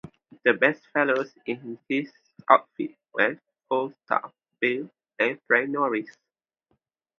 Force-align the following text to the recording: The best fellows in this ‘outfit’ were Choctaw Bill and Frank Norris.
The 0.43 0.53
best 0.55 0.87
fellows 0.91 1.35
in 1.45 1.77
this 1.87 2.11
‘outfit’ 2.49 2.97
were 3.13 3.37
Choctaw 3.69 4.31
Bill 4.59 4.89
and 5.19 5.39
Frank 5.45 5.69
Norris. 5.69 6.09